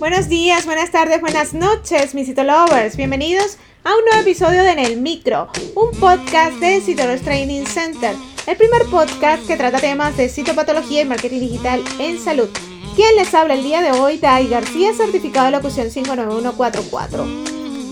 Buenos 0.00 0.30
días, 0.30 0.64
buenas 0.64 0.90
tardes, 0.90 1.20
buenas 1.20 1.52
noches, 1.52 2.14
mis 2.14 2.26
Citolovers. 2.26 2.96
Bienvenidos 2.96 3.58
a 3.84 3.94
un 3.94 4.02
nuevo 4.06 4.22
episodio 4.22 4.62
de 4.62 4.70
En 4.70 4.78
el 4.78 4.96
Micro, 4.96 5.48
un 5.74 5.90
podcast 6.00 6.54
de 6.54 6.80
Citolovers 6.80 7.20
Training 7.20 7.66
Center, 7.66 8.16
el 8.46 8.56
primer 8.56 8.86
podcast 8.86 9.46
que 9.46 9.58
trata 9.58 9.78
temas 9.78 10.16
de 10.16 10.30
citopatología 10.30 11.02
y 11.02 11.04
marketing 11.04 11.40
digital 11.40 11.84
en 11.98 12.18
salud. 12.18 12.48
Quien 12.96 13.14
les 13.14 13.34
habla 13.34 13.52
el 13.52 13.62
día 13.62 13.82
de 13.82 13.92
hoy, 13.92 14.16
Dai 14.16 14.48
García, 14.48 14.94
certificado 14.94 15.44
de 15.44 15.52
locución 15.52 15.90
59144. 15.90 17.26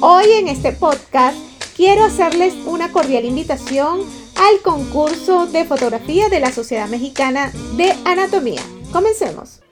Hoy 0.00 0.32
en 0.32 0.48
este 0.48 0.72
podcast 0.72 1.36
quiero 1.76 2.04
hacerles 2.04 2.54
una 2.64 2.90
cordial 2.90 3.26
invitación 3.26 4.00
al 4.34 4.62
concurso 4.62 5.46
de 5.46 5.66
fotografía 5.66 6.30
de 6.30 6.40
la 6.40 6.52
Sociedad 6.52 6.88
Mexicana 6.88 7.52
de 7.76 7.94
Anatomía. 8.06 8.62
Comencemos. 8.92 9.60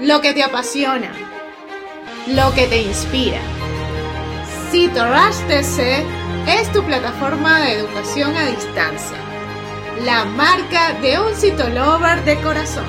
lo 0.00 0.20
que 0.20 0.34
te 0.34 0.42
apasiona, 0.42 1.12
lo 2.26 2.52
que 2.54 2.66
te 2.66 2.82
inspira. 2.82 3.40
CitoRush 4.70 5.46
TC 5.46 6.04
es 6.48 6.72
tu 6.72 6.82
plataforma 6.82 7.60
de 7.60 7.74
educación 7.74 8.34
a 8.36 8.46
distancia, 8.46 9.16
la 10.04 10.24
marca 10.24 10.94
de 11.00 11.18
un 11.20 11.34
citolover 11.34 12.24
de 12.24 12.40
corazón. 12.40 12.86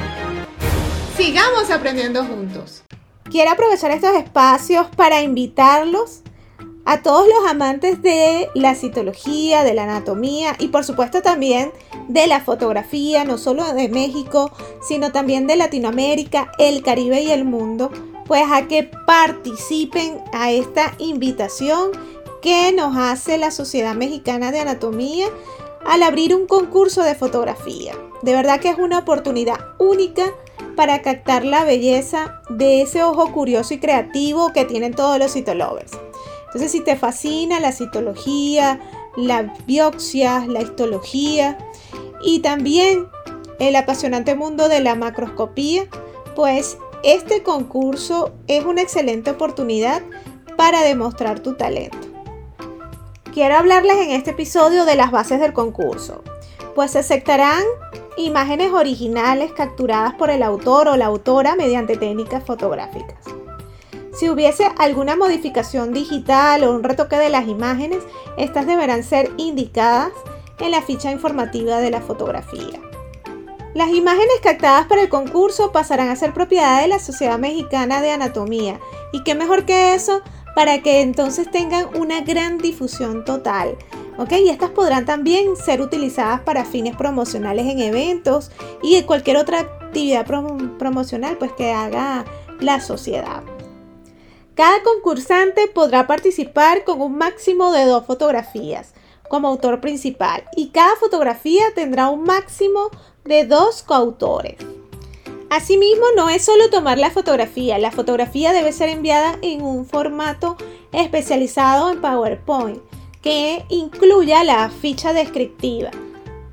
Sigamos 1.16 1.70
aprendiendo 1.70 2.24
juntos. 2.26 2.84
Quiero 3.30 3.52
aprovechar 3.52 3.92
estos 3.92 4.16
espacios 4.16 4.88
para 4.96 5.22
invitarlos 5.22 6.22
a 6.86 7.02
todos 7.02 7.28
los 7.28 7.50
amantes 7.50 8.02
de 8.02 8.50
la 8.54 8.76
citología, 8.76 9.64
de 9.64 9.74
la 9.74 9.84
anatomía 9.84 10.56
y 10.60 10.68
por 10.68 10.84
supuesto 10.84 11.22
también 11.22 11.72
de 12.08 12.28
la 12.28 12.42
fotografía, 12.42 13.24
no 13.24 13.40
solo 13.40 13.74
de 13.74 13.90
México, 13.90 14.52
sino 14.88 15.12
también 15.12 15.48
de 15.48 15.56
Latinoamérica, 15.56 16.52
el 16.60 16.84
Caribe 16.84 17.24
y 17.24 17.32
el 17.32 17.44
mundo, 17.44 17.92
pues 18.28 18.44
a 18.52 18.68
que 18.68 18.84
participen 18.84 20.22
a 20.32 20.52
esta 20.52 20.94
invitación 21.00 21.90
que 22.42 22.72
nos 22.72 22.96
hace 22.96 23.40
la 23.40 23.50
Sociedad 23.50 23.96
Mexicana 23.96 24.52
de 24.52 24.60
Anatomía 24.60 25.26
al 25.86 26.04
abrir 26.04 26.36
un 26.36 26.46
concurso 26.46 27.02
de 27.02 27.16
fotografía. 27.16 27.94
De 28.22 28.34
verdad 28.34 28.60
que 28.60 28.70
es 28.70 28.78
una 28.78 29.00
oportunidad 29.00 29.58
única 29.80 30.26
para 30.76 31.02
captar 31.02 31.46
la 31.46 31.64
belleza 31.64 32.42
de 32.50 32.82
ese 32.82 33.04
ojo 33.04 33.32
curioso 33.32 33.74
y 33.74 33.80
creativo 33.80 34.54
que 34.54 34.66
tienen 34.66 34.94
todos 34.94 35.18
los 35.18 35.34
citolovers. 35.34 35.92
Entonces, 36.56 36.72
si 36.72 36.80
te 36.80 36.96
fascina 36.96 37.60
la 37.60 37.74
citología, 37.74 38.80
la 39.18 39.54
biopsia, 39.68 40.46
la 40.48 40.62
histología 40.62 41.58
y 42.24 42.40
también 42.40 43.08
el 43.60 43.76
apasionante 43.76 44.36
mundo 44.36 44.70
de 44.70 44.80
la 44.80 44.96
macroscopía, 44.96 45.84
pues 46.34 46.78
este 47.04 47.44
concurso 47.44 48.32
es 48.48 48.64
una 48.64 48.82
excelente 48.82 49.32
oportunidad 49.32 50.02
para 50.56 50.82
demostrar 50.84 51.42
tu 51.42 51.56
talento. 51.56 51.98
Quiero 53.34 53.58
hablarles 53.58 53.98
en 53.98 54.12
este 54.12 54.32
episodio 54.32 54.86
de 54.86 54.96
las 54.96 55.12
bases 55.12 55.42
del 55.42 55.52
concurso, 55.52 56.24
pues 56.74 56.92
se 56.92 57.00
aceptarán 57.00 57.64
imágenes 58.16 58.72
originales 58.72 59.52
capturadas 59.52 60.14
por 60.14 60.30
el 60.30 60.42
autor 60.42 60.88
o 60.88 60.96
la 60.96 61.08
autora 61.08 61.58
mediante 61.58 61.98
técnicas 61.98 62.46
fotográficas. 62.46 63.45
Si 64.16 64.30
hubiese 64.30 64.66
alguna 64.78 65.18
modificación 65.18 65.92
digital 65.92 66.64
o 66.64 66.74
un 66.74 66.84
retoque 66.84 67.18
de 67.18 67.30
las 67.30 67.48
imágenes, 67.48 68.02
estas 68.38 68.66
deberán 68.66 69.04
ser 69.04 69.30
indicadas 69.36 70.12
en 70.60 70.72
la 70.72 70.82
ficha 70.82 71.12
informativa 71.12 71.80
de 71.80 71.92
la 71.92 72.00
fotografía. 72.00 72.80
Las 73.74 73.90
imágenes 73.90 74.36
captadas 74.42 74.88
para 74.88 75.02
el 75.02 75.10
concurso 75.10 75.74
pasarán 75.74 76.08
a 76.08 76.16
ser 76.16 76.34
propiedad 76.34 76.82
de 76.82 76.88
la 76.88 77.00
Sociedad 77.00 77.38
Mexicana 77.38 78.02
de 78.02 78.12
Anatomía. 78.12 78.80
¿Y 79.12 79.24
qué 79.24 79.36
mejor 79.36 79.66
que 79.66 79.94
eso? 79.94 80.22
Para 80.56 80.82
que 80.82 81.02
entonces 81.02 81.52
tengan 81.52 81.88
una 81.94 82.22
gran 82.22 82.58
difusión 82.58 83.26
total. 83.26 83.76
¿ok? 84.18 84.32
Y 84.46 84.50
estas 84.50 84.70
podrán 84.70 85.06
también 85.06 85.58
ser 85.58 85.82
utilizadas 85.82 86.40
para 86.40 86.64
fines 86.64 86.96
promocionales 86.96 87.68
en 87.68 87.80
eventos 87.80 88.50
y 88.82 89.02
cualquier 89.04 89.36
otra 89.36 89.60
actividad 89.60 90.26
promocional 90.26 91.38
pues, 91.38 91.52
que 91.52 91.74
haga 91.74 92.24
la 92.62 92.80
sociedad. 92.80 93.44
Cada 94.56 94.82
concursante 94.84 95.68
podrá 95.68 96.08
participar 96.08 96.86
con 96.86 97.02
un 97.02 97.18
máximo 97.18 97.74
de 97.74 97.84
dos 97.84 98.06
fotografías 98.06 98.94
como 99.28 99.50
autor 99.50 99.82
principal 99.82 100.46
y 100.56 100.70
cada 100.70 100.96
fotografía 100.96 101.66
tendrá 101.76 102.08
un 102.08 102.24
máximo 102.24 102.90
de 103.26 103.46
dos 103.46 103.84
coautores. 103.84 104.56
Asimismo, 105.50 106.06
no 106.16 106.30
es 106.30 106.46
solo 106.46 106.70
tomar 106.70 106.98
la 106.98 107.12
fotografía, 107.12 107.78
la 107.80 107.92
fotografía 107.92 108.54
debe 108.54 108.72
ser 108.72 108.88
enviada 108.88 109.38
en 109.42 109.62
un 109.62 109.86
formato 109.86 110.56
especializado 110.94 111.92
en 111.92 112.00
PowerPoint 112.00 112.82
que 113.22 113.66
incluya 113.68 114.46
la 114.46 114.70
ficha 114.70 115.12
descriptiva. 115.12 115.92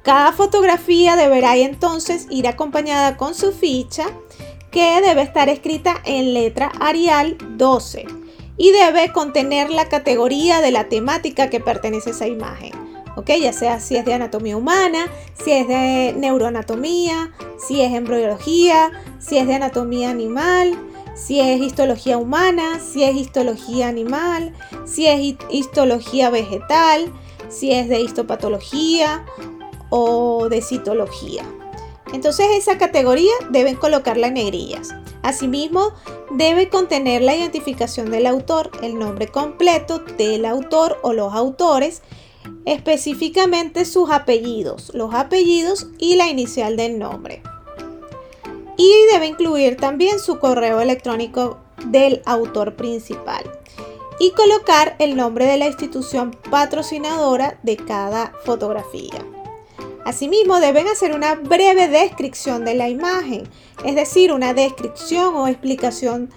Cada 0.02 0.32
fotografía 0.32 1.14
deberá 1.14 1.56
entonces 1.56 2.26
ir 2.30 2.48
acompañada 2.48 3.16
con 3.16 3.36
su 3.36 3.52
ficha 3.52 4.06
que 4.72 5.00
debe 5.02 5.22
estar 5.22 5.48
escrita 5.48 5.96
en 6.04 6.34
letra 6.34 6.72
Arial 6.80 7.36
12 7.56 8.06
y 8.56 8.70
debe 8.72 9.12
contener 9.12 9.70
la 9.70 9.88
categoría 9.88 10.60
de 10.60 10.72
la 10.72 10.88
temática 10.88 11.50
que 11.50 11.60
pertenece 11.60 12.10
a 12.10 12.12
esa 12.12 12.26
imagen. 12.26 12.72
¿ok? 13.16 13.30
Ya 13.40 13.52
sea 13.52 13.80
si 13.80 13.96
es 13.96 14.04
de 14.04 14.14
anatomía 14.14 14.56
humana, 14.56 15.06
si 15.34 15.52
es 15.52 15.68
de 15.68 16.14
neuroanatomía, 16.16 17.32
si 17.64 17.82
es 17.82 17.92
embriología, 17.92 18.90
si 19.18 19.38
es 19.38 19.46
de 19.46 19.54
anatomía 19.54 20.10
animal, 20.10 20.76
si 21.14 21.40
es 21.40 21.60
histología 21.60 22.16
humana, 22.18 22.80
si 22.80 23.04
es 23.04 23.14
histología 23.14 23.88
animal, 23.88 24.54
si 24.86 25.06
es 25.06 25.36
histología 25.50 26.30
vegetal, 26.30 27.12
si 27.48 27.72
es 27.72 27.88
de 27.88 28.00
histopatología 28.00 29.24
o 29.90 30.48
de 30.48 30.62
citología. 30.62 31.44
Entonces 32.12 32.46
esa 32.56 32.78
categoría 32.78 33.32
deben 33.50 33.76
colocarla 33.76 34.28
en 34.28 34.34
negrillas. 34.34 34.94
Asimismo, 35.22 35.92
debe 36.30 36.68
contener 36.68 37.22
la 37.22 37.36
identificación 37.36 38.10
del 38.10 38.26
autor, 38.26 38.70
el 38.82 38.98
nombre 38.98 39.28
completo 39.28 39.98
del 40.18 40.44
autor 40.44 40.98
o 41.02 41.12
los 41.12 41.32
autores, 41.32 42.02
específicamente 42.64 43.84
sus 43.84 44.10
apellidos, 44.10 44.90
los 44.94 45.14
apellidos 45.14 45.88
y 45.98 46.16
la 46.16 46.28
inicial 46.28 46.76
del 46.76 46.98
nombre. 46.98 47.42
Y 48.76 48.92
debe 49.12 49.26
incluir 49.26 49.76
también 49.76 50.18
su 50.18 50.38
correo 50.38 50.80
electrónico 50.80 51.58
del 51.86 52.22
autor 52.26 52.74
principal 52.74 53.44
y 54.18 54.32
colocar 54.32 54.96
el 54.98 55.16
nombre 55.16 55.46
de 55.46 55.56
la 55.56 55.66
institución 55.66 56.36
patrocinadora 56.50 57.58
de 57.62 57.76
cada 57.76 58.32
fotografía. 58.44 59.24
Asimismo, 60.04 60.58
deben 60.60 60.88
hacer 60.88 61.14
una 61.14 61.34
breve 61.36 61.88
descripción 61.88 62.64
de 62.64 62.74
la 62.74 62.88
imagen, 62.88 63.48
es 63.84 63.94
decir, 63.94 64.32
una 64.32 64.54
descripción 64.54 65.34
o 65.34 65.46
explicación 65.46 66.30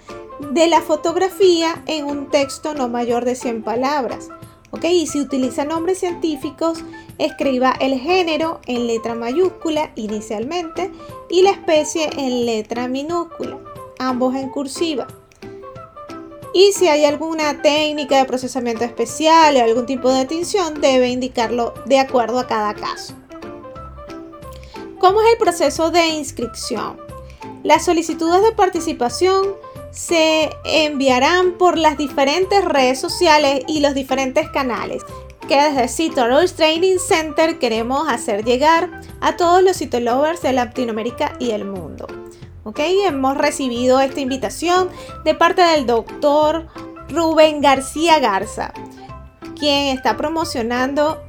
de 0.52 0.66
la 0.66 0.80
fotografía 0.80 1.82
en 1.86 2.04
un 2.04 2.30
texto 2.30 2.74
no 2.74 2.88
mayor 2.88 3.24
de 3.24 3.34
100 3.34 3.62
palabras. 3.62 4.28
Y 4.82 5.06
si 5.06 5.20
utiliza 5.20 5.64
nombres 5.64 5.98
científicos, 5.98 6.84
escriba 7.18 7.74
el 7.80 7.98
género 7.98 8.60
en 8.66 8.86
letra 8.86 9.14
mayúscula 9.14 9.90
inicialmente 9.96 10.92
y 11.28 11.42
la 11.42 11.50
especie 11.50 12.10
en 12.16 12.46
letra 12.46 12.86
minúscula, 12.86 13.58
ambos 13.98 14.34
en 14.36 14.50
cursiva. 14.50 15.06
Y 16.54 16.72
si 16.72 16.88
hay 16.88 17.04
alguna 17.04 17.62
técnica 17.62 18.18
de 18.18 18.24
procesamiento 18.24 18.84
especial 18.84 19.56
o 19.56 19.64
algún 19.64 19.86
tipo 19.86 20.10
de 20.10 20.24
tinción, 20.24 20.80
debe 20.80 21.08
indicarlo 21.08 21.74
de 21.86 21.98
acuerdo 21.98 22.38
a 22.38 22.46
cada 22.46 22.74
caso. 22.74 23.14
¿Cómo 25.06 25.20
es 25.20 25.28
el 25.34 25.38
proceso 25.38 25.92
de 25.92 26.08
inscripción? 26.08 26.96
Las 27.62 27.84
solicitudes 27.84 28.42
de 28.42 28.50
participación 28.50 29.54
se 29.92 30.50
enviarán 30.64 31.52
por 31.52 31.78
las 31.78 31.96
diferentes 31.96 32.64
redes 32.64 32.98
sociales 32.98 33.62
y 33.68 33.78
los 33.78 33.94
diferentes 33.94 34.50
canales 34.50 35.04
que 35.46 35.62
desde 35.62 35.86
Citolovers 35.86 36.54
Training 36.54 36.98
Center 36.98 37.60
queremos 37.60 38.08
hacer 38.08 38.44
llegar 38.44 39.00
a 39.20 39.36
todos 39.36 39.62
los 39.62 39.76
citolovers 39.76 40.42
de 40.42 40.54
Latinoamérica 40.54 41.36
y 41.38 41.52
el 41.52 41.64
mundo. 41.66 42.08
¿Ok? 42.64 42.80
Hemos 43.06 43.36
recibido 43.36 44.00
esta 44.00 44.18
invitación 44.18 44.88
de 45.24 45.36
parte 45.36 45.62
del 45.62 45.86
doctor 45.86 46.66
Rubén 47.10 47.60
García 47.60 48.18
Garza, 48.18 48.72
quien 49.56 49.96
está 49.96 50.16
promocionando 50.16 51.22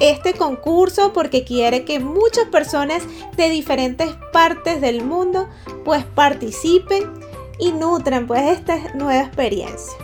este 0.00 0.32
concurso 0.32 1.12
porque 1.12 1.44
quiere 1.44 1.84
que 1.84 2.00
muchas 2.00 2.46
personas 2.46 3.02
de 3.36 3.50
diferentes 3.50 4.10
partes 4.32 4.80
del 4.80 5.04
mundo 5.04 5.48
pues 5.84 6.04
participen 6.04 7.12
y 7.58 7.72
nutran 7.72 8.26
pues 8.26 8.42
esta 8.58 8.94
nueva 8.94 9.22
experiencia. 9.22 9.94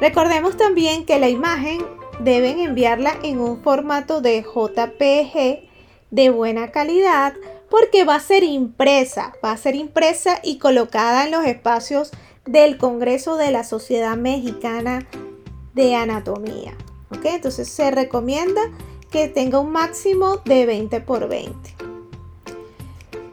Recordemos 0.00 0.56
también 0.56 1.04
que 1.04 1.18
la 1.18 1.28
imagen 1.28 1.84
deben 2.20 2.58
enviarla 2.58 3.14
en 3.22 3.38
un 3.38 3.62
formato 3.62 4.20
de 4.20 4.42
JPG 4.42 5.68
de 6.10 6.30
buena 6.30 6.70
calidad 6.70 7.34
porque 7.68 8.04
va 8.04 8.16
a 8.16 8.20
ser 8.20 8.42
impresa, 8.42 9.34
va 9.44 9.52
a 9.52 9.56
ser 9.56 9.76
impresa 9.76 10.40
y 10.42 10.58
colocada 10.58 11.24
en 11.24 11.30
los 11.30 11.44
espacios 11.44 12.10
del 12.46 12.78
Congreso 12.78 13.36
de 13.36 13.50
la 13.50 13.62
Sociedad 13.62 14.16
Mexicana 14.16 15.06
de 15.74 15.94
Anatomía. 15.94 16.74
Entonces 17.10 17.68
se 17.68 17.90
recomienda 17.90 18.60
que 19.10 19.28
tenga 19.28 19.58
un 19.58 19.72
máximo 19.72 20.36
de 20.44 20.66
20 20.66 21.00
por 21.00 21.26
20. 21.28 21.74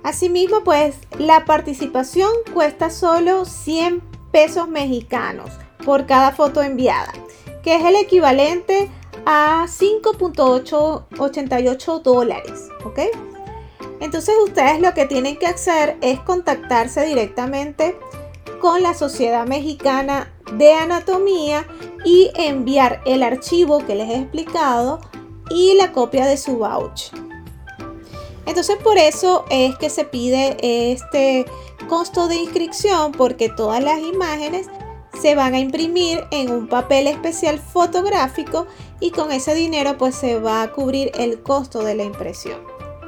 Asimismo, 0.03 0.63
pues 0.63 0.95
la 1.19 1.43
participación 1.45 2.31
cuesta 2.53 2.89
solo 2.89 3.45
100 3.45 4.01
pesos 4.31 4.69
mexicanos 4.69 5.51
por 5.85 6.05
cada 6.05 6.31
foto 6.31 6.61
enviada, 6.61 7.11
que 7.63 7.75
es 7.75 7.83
el 7.83 7.97
equivalente 7.97 8.89
a 9.25 9.65
5.88 9.67 12.01
dólares, 12.01 12.69
¿ok? 12.85 12.99
Entonces 13.99 14.35
ustedes 14.43 14.79
lo 14.79 14.93
que 14.93 15.05
tienen 15.05 15.37
que 15.37 15.47
hacer 15.47 15.97
es 16.01 16.21
contactarse 16.21 17.05
directamente 17.05 17.99
con 18.61 18.81
la 18.81 18.93
Sociedad 18.93 19.45
Mexicana 19.45 20.31
de 20.53 20.73
Anatomía 20.73 21.67
y 22.05 22.31
enviar 22.35 23.01
el 23.05 23.23
archivo 23.23 23.85
que 23.85 23.95
les 23.95 24.09
he 24.09 24.17
explicado 24.19 24.99
y 25.49 25.75
la 25.75 25.91
copia 25.91 26.25
de 26.25 26.37
su 26.37 26.57
voucher. 26.57 27.19
Entonces 28.45 28.77
por 28.77 28.97
eso 28.97 29.45
es 29.49 29.77
que 29.77 29.89
se 29.89 30.05
pide 30.05 30.57
este 30.91 31.45
costo 31.89 32.27
de 32.27 32.35
inscripción 32.35 33.11
porque 33.11 33.49
todas 33.49 33.83
las 33.83 33.99
imágenes 33.99 34.67
se 35.21 35.35
van 35.35 35.53
a 35.53 35.59
imprimir 35.59 36.23
en 36.31 36.51
un 36.51 36.67
papel 36.67 37.07
especial 37.07 37.59
fotográfico 37.59 38.67
y 38.99 39.11
con 39.11 39.31
ese 39.31 39.53
dinero 39.53 39.97
pues 39.97 40.15
se 40.15 40.39
va 40.39 40.61
a 40.61 40.71
cubrir 40.71 41.11
el 41.15 41.41
costo 41.41 41.83
de 41.83 41.95
la 41.95 42.03
impresión. 42.03 42.59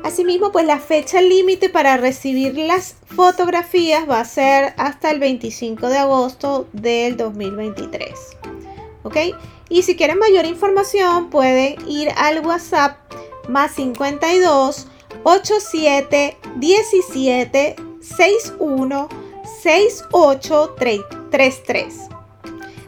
Asimismo, 0.04 0.52
pues 0.52 0.66
la 0.66 0.80
fecha 0.80 1.22
límite 1.22 1.70
para 1.70 1.98
recibir 1.98 2.58
las 2.58 2.96
fotografías 3.06 4.10
va 4.10 4.22
a 4.22 4.26
ser 4.26 4.74
hasta 4.78 5.12
el 5.12 5.20
25 5.20 5.88
de 5.88 5.98
agosto 5.98 6.68
del 6.74 7.18
2023. 7.18 8.12
¿Ok? 9.04 9.18
Y 9.70 9.84
si 9.84 9.96
quieren 9.96 10.18
mayor 10.18 10.46
información, 10.46 11.30
pueden 11.30 11.76
ir 11.88 12.10
al 12.18 12.46
WhatsApp 12.46 12.98
más 13.48 13.74
52 13.76 14.88
87 15.24 16.38
17 16.56 17.76
61 18.02 19.10
68 19.62 20.76
33. 20.78 21.96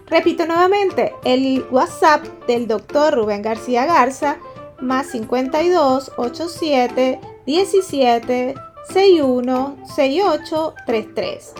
Repito 0.07 0.45
nuevamente, 0.45 1.13
el 1.23 1.65
WhatsApp 1.71 2.25
del 2.47 2.67
doctor 2.67 3.13
Rubén 3.13 3.41
García 3.41 3.85
Garza 3.85 4.37
más 4.81 5.11
52 5.11 6.11
87 6.17 7.19
17 7.45 8.55
61 8.87 9.77
68 9.85 10.75
33 10.85 11.53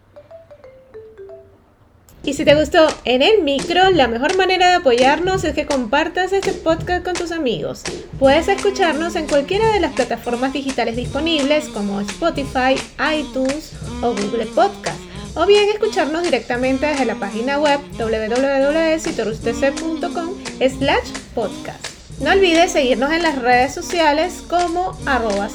Y 2.24 2.36
si 2.36 2.46
te 2.46 2.56
gustó 2.56 2.88
en 3.04 3.22
el 3.22 3.44
micro, 3.44 3.90
la 3.90 4.08
mejor 4.08 4.38
manera 4.38 4.70
de 4.70 4.76
apoyarnos 4.76 5.44
es 5.44 5.54
que 5.54 5.66
compartas 5.66 6.32
este 6.32 6.54
podcast 6.54 7.04
con 7.04 7.16
tus 7.16 7.34
amigos. 7.34 7.84
Puedes 8.18 8.48
escucharnos 8.48 9.18
en 9.18 9.28
cualquiera 9.28 9.70
de 9.74 9.82
las 9.82 9.92
plataformas 9.92 10.54
digitales 10.54 10.96
disponibles 10.96 11.68
como 11.68 12.00
Spotify, 12.00 12.76
iTunes 13.14 13.74
o 14.02 14.14
Google 14.14 14.46
Podcast 14.46 15.11
o 15.36 15.46
bien 15.46 15.70
escucharnos 15.70 16.24
directamente 16.24 16.88
desde 16.88 17.06
la 17.06 17.16
página 17.16 17.60
web 17.60 17.80
www.citorustc.com 17.98 20.36
slash 20.60 21.10
podcast. 21.34 21.88
No 22.20 22.32
olvides 22.32 22.72
seguirnos 22.72 23.12
en 23.12 23.24
las 23.24 23.42
redes 23.42 23.74
sociales 23.74 24.44
como 24.48 24.98
arroba 25.06 25.50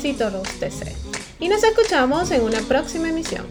Y 1.38 1.48
nos 1.48 1.62
escuchamos 1.62 2.30
en 2.30 2.42
una 2.42 2.60
próxima 2.60 3.08
emisión. 3.08 3.46